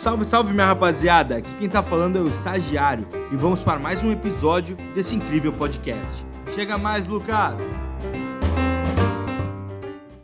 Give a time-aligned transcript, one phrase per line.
[0.00, 1.36] Salve, salve minha rapaziada!
[1.36, 5.52] Aqui quem tá falando é o Estagiário e vamos para mais um episódio desse incrível
[5.52, 6.24] podcast.
[6.54, 7.60] Chega mais, Lucas!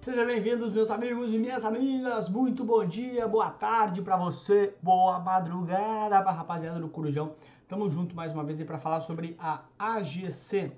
[0.00, 2.28] Sejam bem-vindos, meus amigos e minhas amigas.
[2.28, 7.36] Muito bom dia, boa tarde para você, boa madrugada para rapaziada do Corujão.
[7.68, 10.72] Tamo junto mais uma vez para falar sobre a AGC,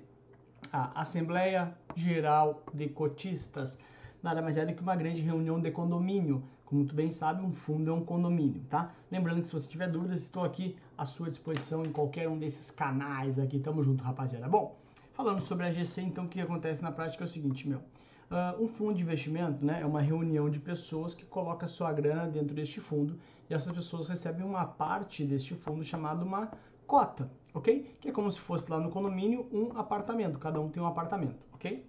[0.71, 3.79] a Assembleia Geral de Cotistas.
[4.23, 6.41] Nada mais é do que uma grande reunião de condomínio.
[6.63, 8.93] Como tu bem sabe, um fundo é um condomínio, tá?
[9.11, 12.71] Lembrando que se você tiver dúvidas, estou aqui à sua disposição em qualquer um desses
[12.71, 13.59] canais aqui.
[13.59, 14.47] Tamo junto, rapaziada.
[14.47, 14.77] Bom,
[15.11, 17.79] falando sobre a AGC, então o que acontece na prática é o seguinte, meu.
[17.79, 22.25] Uh, um fundo de investimento né, é uma reunião de pessoas que coloca sua grana
[22.25, 23.19] dentro deste fundo
[23.49, 26.49] e essas pessoas recebem uma parte deste fundo chamada uma
[26.87, 27.93] cota, ok?
[27.99, 31.45] Que é como se fosse lá no condomínio um apartamento, cada um tem um apartamento,
[31.53, 31.85] ok?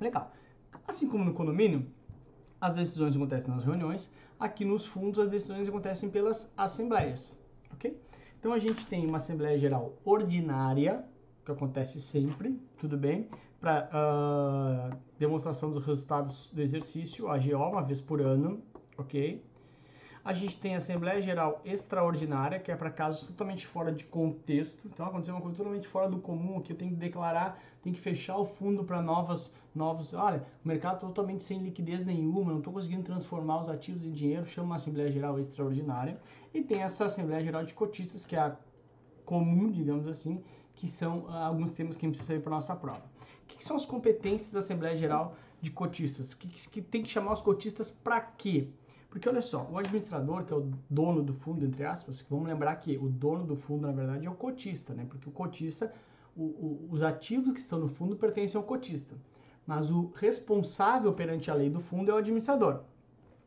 [0.00, 0.32] Legal.
[0.86, 1.86] Assim como no condomínio,
[2.60, 7.36] as decisões acontecem nas reuniões, aqui nos fundos as decisões acontecem pelas assembleias,
[7.72, 7.98] ok?
[8.38, 11.04] Então a gente tem uma Assembleia Geral ordinária,
[11.44, 13.28] que acontece sempre, tudo bem?
[13.60, 18.62] Para uh, ah, demonstração dos resultados do exercício, AGO, uma vez por ano,
[18.98, 19.42] ok?
[20.24, 24.86] A gente tem a Assembleia Geral Extraordinária, que é para casos totalmente fora de contexto.
[24.86, 28.00] Então, aconteceu uma coisa totalmente fora do comum, que eu tenho que declarar, tenho que
[28.00, 30.14] fechar o fundo para novas, novos.
[30.14, 34.12] Olha, o mercado tá totalmente sem liquidez nenhuma, não estou conseguindo transformar os ativos em
[34.12, 36.18] dinheiro, chama uma Assembleia Geral Extraordinária.
[36.54, 38.56] E tem essa Assembleia Geral de Cotistas, que é a
[39.26, 40.42] comum, digamos assim,
[40.74, 43.04] que são uh, alguns temas que precisam ir para nossa prova.
[43.42, 46.32] O que, que, são as competências da Assembleia Geral de Cotistas?
[46.32, 48.70] O que, que, que tem que chamar os cotistas para quê?
[49.14, 52.74] Porque olha só, o administrador, que é o dono do fundo, entre aspas, vamos lembrar
[52.74, 55.06] que o dono do fundo, na verdade, é o cotista, né?
[55.08, 55.94] Porque o cotista,
[56.36, 59.14] o, o, os ativos que estão no fundo pertencem ao cotista.
[59.64, 62.80] Mas o responsável perante a lei do fundo é o administrador.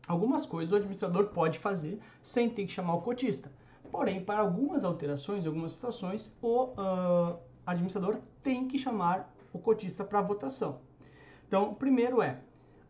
[0.08, 3.52] Algumas coisas o administrador pode fazer sem ter que chamar o cotista.
[3.92, 10.22] Porém, para algumas alterações, algumas situações, o uh, administrador tem que chamar o cotista para
[10.22, 10.80] votação.
[11.46, 12.40] Então, primeiro é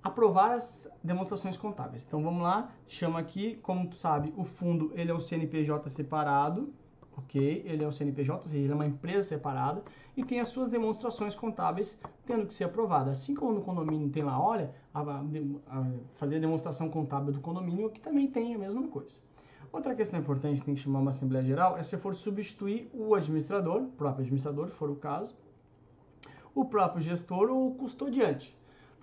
[0.08, 2.04] aprovar as demonstrações contábeis.
[2.06, 6.74] Então vamos lá, chama aqui, como tu sabe, o fundo ele é um CNPJ separado,
[7.18, 7.64] ok?
[7.66, 9.84] Ele é um CNPJ, ou seja, ele é uma empresa separada
[10.16, 13.20] e tem as suas demonstrações contábeis tendo que ser aprovadas.
[13.20, 15.86] Assim como no condomínio tem lá, olha, a, a
[16.16, 19.20] fazer a demonstração contábil do condomínio, que também tem a mesma coisa.
[19.72, 23.82] Outra questão importante, tem que chamar uma Assembleia Geral, é se for substituir o administrador,
[23.82, 25.36] o próprio administrador, se for o caso,
[26.56, 28.58] o próprio gestor ou o custodiante.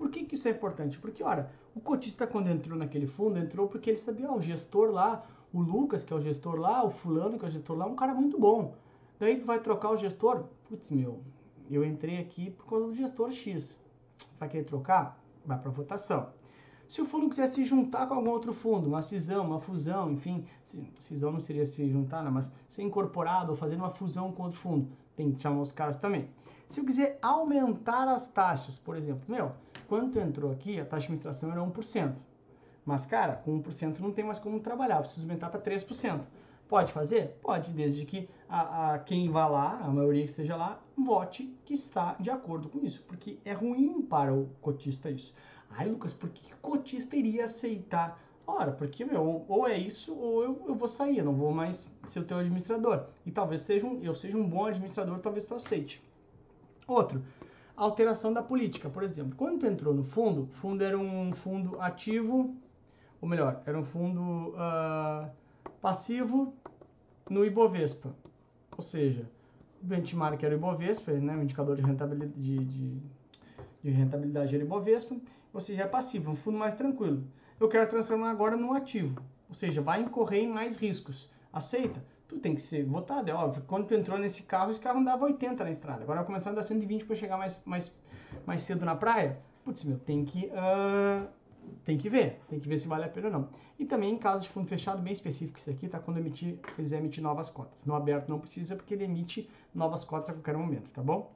[0.04, 0.98] Por que, que isso é importante?
[0.98, 4.90] Porque, olha, o cotista quando entrou naquele fundo, entrou porque ele sabia, ó, o gestor
[4.90, 7.86] lá, o Lucas, que é o gestor lá, o fulano, que é o gestor lá,
[7.86, 8.74] um cara muito bom.
[9.18, 11.22] Daí vai trocar o gestor, putz, meu,
[11.70, 13.80] eu entrei aqui por causa do gestor X.
[14.38, 15.18] Vai querer trocar?
[15.42, 16.28] Vai para votação.
[16.86, 20.44] Se o fundo quiser se juntar com algum outro fundo, uma cisão, uma fusão, enfim,
[20.98, 22.28] cisão não seria se juntar, né?
[22.28, 24.86] mas ser incorporado ou fazer uma fusão com outro fundo,
[25.16, 26.28] tem que chamar os caras também.
[26.68, 29.52] Se eu quiser aumentar as taxas, por exemplo, meu,
[29.88, 32.14] quando entrou aqui, a taxa de administração era 1%.
[32.84, 36.20] Mas, cara, com 1% não tem mais como trabalhar, preciso aumentar para 3%.
[36.68, 37.38] Pode fazer?
[37.42, 41.74] Pode, desde que a, a, quem vá lá, a maioria que esteja lá, vote que
[41.74, 45.34] está de acordo com isso, porque é ruim para o cotista isso.
[45.70, 48.18] Ai, Lucas, por que o cotista iria aceitar?
[48.46, 51.90] Ora, porque, meu, ou é isso ou eu, eu vou sair, eu não vou mais
[52.06, 53.06] ser o teu administrador.
[53.24, 56.02] E talvez seja um, eu seja um bom administrador, talvez tu aceite.
[56.86, 57.22] Outro,
[57.76, 58.88] alteração da política.
[58.88, 62.54] Por exemplo, quando tu entrou no fundo, o fundo era um fundo ativo,
[63.20, 65.30] ou melhor, era um fundo uh,
[65.80, 66.54] passivo
[67.28, 68.14] no Ibovespa.
[68.76, 69.28] Ou seja,
[69.82, 73.02] o benchmark era o Ibovespa, né, o indicador de rentabilidade, de, de,
[73.82, 75.16] de rentabilidade era o Ibovespa,
[75.52, 77.24] ou seja, é passivo, um fundo mais tranquilo.
[77.58, 81.30] Eu quero transformar agora num ativo, ou seja, vai incorrer em mais riscos.
[81.52, 82.04] Aceita?
[82.40, 83.62] Tem que ser votado, é óbvio.
[83.66, 86.02] Quando tu entrou nesse carro, esse carro andava 80 na estrada.
[86.02, 87.96] Agora vai começar a andar 120 para chegar mais, mais,
[88.46, 89.38] mais cedo na praia.
[89.64, 91.26] Putz, meu, tem que, uh,
[91.84, 92.40] tem que ver.
[92.48, 93.48] Tem que ver se vale a pena ou não.
[93.78, 95.98] E também em caso de fundo fechado, bem específico isso aqui, tá?
[95.98, 97.84] Quando emitir, quiser emitir novas cotas.
[97.84, 101.28] No aberto não precisa, porque ele emite novas cotas a qualquer momento, tá bom?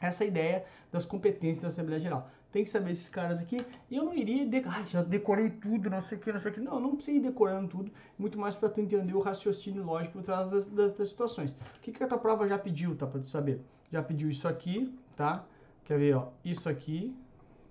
[0.00, 3.64] Essa é a ideia das competências da Assembleia Geral tem que saber esses caras aqui.
[3.90, 4.62] E eu não iria, de...
[4.88, 6.60] Já decorei tudo, não sei o que, não sei o que.
[6.60, 10.22] Não, não precisa ir decorando tudo, muito mais para tu entender o raciocínio lógico por
[10.22, 11.52] trás das, das, das, situações.
[11.52, 13.60] O que, que a tua prova já pediu, tá, para tu saber?
[13.90, 15.44] Já pediu isso aqui, tá?
[15.84, 17.14] Quer ver, ó, isso aqui,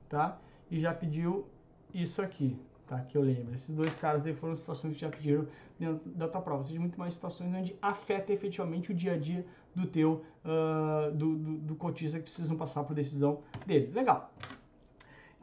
[0.08, 0.38] tá?
[0.70, 1.46] E já pediu
[1.94, 3.00] isso aqui, tá?
[3.02, 3.56] Que eu lembro.
[3.56, 5.48] Esses dois caras aí foram situações que já pediram
[5.80, 6.60] dentro da tua prova.
[6.60, 11.14] Ou seja, muito mais situações onde afeta efetivamente o dia a dia do teu, uh,
[11.14, 13.92] do, do, do cotista que precisam passar por decisão dele.
[13.94, 14.32] Legal.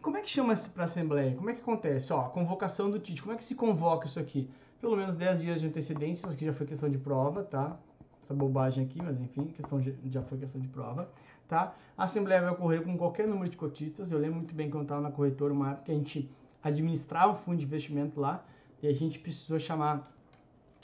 [0.07, 1.35] Como é que chama para assembleia?
[1.35, 2.13] Como é que acontece?
[2.13, 3.21] Ó, convocação do TIT.
[3.21, 4.49] Como é que se convoca isso aqui?
[4.81, 7.77] pelo menos 10 dias de antecedência, isso aqui já foi questão de prova, tá?
[8.23, 11.11] Essa bobagem aqui, mas enfim, questão de, já foi questão de prova,
[11.49, 11.75] tá?
[11.99, 14.13] A assembleia vai ocorrer com qualquer número de cotistas.
[14.13, 16.31] Eu lembro muito bem quando estava na corretora, uma época que a gente
[16.63, 18.45] administrava um fundo de investimento lá
[18.81, 20.09] e a gente precisou chamar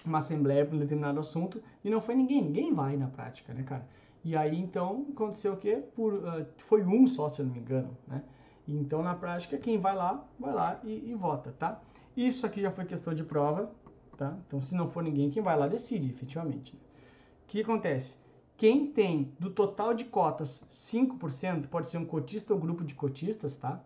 [0.05, 3.63] uma assembleia para um determinado assunto e não foi ninguém, ninguém vai na prática, né,
[3.63, 3.87] cara?
[4.25, 5.81] E aí então aconteceu o quê?
[5.95, 8.21] Por, uh, foi um só, se eu não me engano, né?
[8.67, 11.81] Então na prática quem vai lá, vai lá e, e vota, tá?
[12.17, 13.71] Isso aqui já foi questão de prova,
[14.17, 14.37] tá?
[14.47, 16.75] Então se não for ninguém, quem vai lá decide, efetivamente.
[16.75, 18.19] O que acontece?
[18.57, 23.57] Quem tem do total de cotas 5%, pode ser um cotista ou grupo de cotistas,
[23.57, 23.83] tá?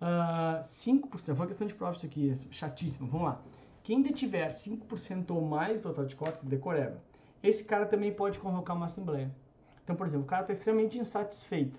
[0.00, 3.42] Uh, 5%, foi questão de prova isso aqui, chatíssimo, vamos lá.
[3.82, 7.00] Quem detiver 5% ou mais do total de cotas, decoreba.
[7.40, 9.32] Esse cara também pode convocar uma assembleia.
[9.84, 11.78] Então, por exemplo, o cara está extremamente insatisfeito.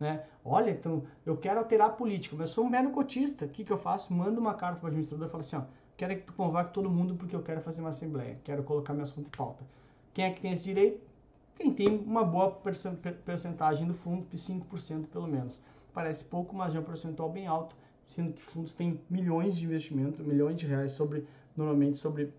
[0.00, 0.24] Né?
[0.42, 3.44] Olha, então eu quero alterar a política, mas eu sou um mero cotista.
[3.44, 4.12] O que, que eu faço?
[4.12, 5.62] Mando uma carta para o administrador e falo assim: ó,
[5.96, 9.02] quero que tu convoque todo mundo porque eu quero fazer uma assembleia, quero colocar meu
[9.02, 9.62] assunto em pauta.
[10.14, 11.00] Quem é que tem esse direito?
[11.54, 12.50] Quem tem uma boa
[13.26, 15.62] percentagem do fundo, 5% pelo menos.
[15.92, 17.76] Parece pouco, mas é um percentual bem alto,
[18.06, 22.32] sendo que fundos têm milhões de investimento, milhões de reais sobre normalmente sobre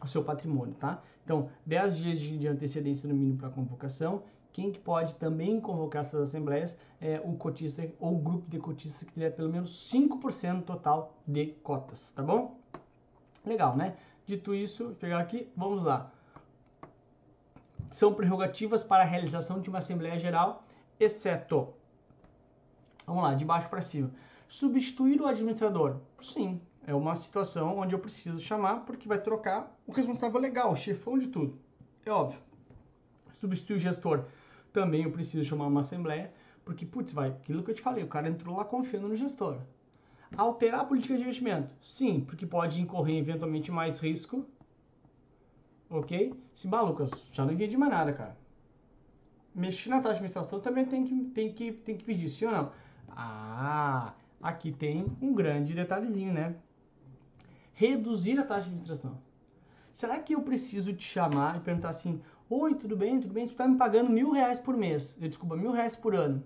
[0.00, 1.02] o seu patrimônio, tá?
[1.24, 4.22] Então, 10 dias de, antecedência no mínimo para convocação.
[4.52, 9.02] Quem que pode também convocar essas assembleias é o cotista ou o grupo de cotistas
[9.02, 12.58] que tiver pelo menos 5% total de cotas, tá bom?
[13.46, 13.96] Legal, né?
[14.26, 16.12] Dito isso, pegar aqui, vamos lá.
[17.90, 20.64] São prerrogativas para a realização de uma Assembleia Geral,
[21.00, 21.68] exceto,
[23.06, 24.10] vamos lá, de baixo para cima.
[24.46, 25.96] Substituir o administrador?
[26.20, 30.76] Sim, é uma situação onde eu preciso chamar porque vai trocar o responsável legal, o
[30.76, 31.58] chefão de tudo.
[32.04, 32.38] É óbvio.
[33.32, 34.26] Substituir o gestor
[34.72, 36.32] também eu preciso chamar uma assembleia,
[36.64, 39.58] porque, putz, vai, aquilo que eu te falei, o cara entrou lá confiando no gestor.
[40.36, 41.74] Alterar a política de investimento?
[41.80, 44.46] Sim, porque pode incorrer eventualmente mais risco.
[45.90, 46.32] Ok?
[46.54, 48.36] Se malucas, já não entendi mais nada, cara.
[49.54, 52.52] Mexer na taxa de administração também tem que, tem que, tem que pedir, sim ou
[52.52, 52.72] não?
[53.10, 56.56] Ah, aqui tem um grande detalhezinho, né?
[57.74, 59.18] reduzir a taxa de administração.
[59.92, 62.20] Será que eu preciso te chamar e perguntar assim,
[62.54, 65.56] oi, tudo bem, tudo bem, tu está me pagando mil reais por mês, eu, desculpa,
[65.56, 66.44] mil reais por ano.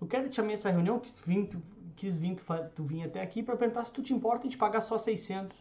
[0.00, 1.60] Eu quero te chamar essa reunião, quis vir, tu,
[1.96, 2.44] quis vir, tu,
[2.76, 5.58] tu vir até aqui para perguntar se tu te importa de pagar só 600.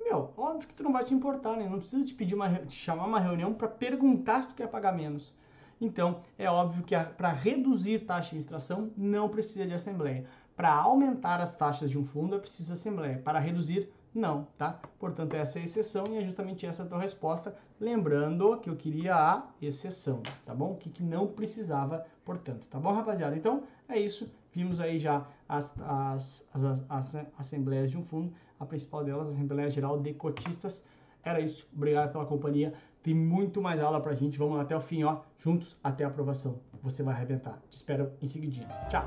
[0.00, 1.68] Meu, óbvio que tu não vai te importar, né?
[1.68, 4.92] Não precisa te pedir uma, te chamar uma reunião para perguntar se tu quer pagar
[4.92, 5.34] menos.
[5.80, 10.26] Então, é óbvio que para reduzir taxa de administração não precisa de assembleia.
[10.56, 13.18] Para aumentar as taxas de um fundo é preciso assembleia.
[13.18, 13.88] Para reduzir,
[14.18, 14.80] não, tá?
[14.98, 17.54] Portanto, essa é a exceção e é justamente essa a tua resposta.
[17.80, 20.72] Lembrando que eu queria a exceção, tá bom?
[20.72, 23.36] O que, que não precisava, portanto, tá bom, rapaziada?
[23.36, 24.30] Então, é isso.
[24.52, 28.32] Vimos aí já as, as, as, as assembleias de um fundo.
[28.58, 30.82] A principal delas, a Assembleia Geral de Cotistas.
[31.22, 31.68] Era isso.
[31.74, 32.74] Obrigado pela companhia.
[33.02, 34.38] Tem muito mais aula pra gente.
[34.38, 35.20] Vamos até o fim, ó.
[35.38, 36.60] Juntos até a aprovação.
[36.82, 37.60] Você vai arrebentar.
[37.68, 38.68] Te espero em seguidinha.
[38.90, 39.06] Tchau!